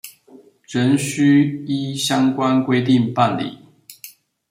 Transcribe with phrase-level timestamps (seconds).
[0.63, 3.59] 仍須依相關規定辦理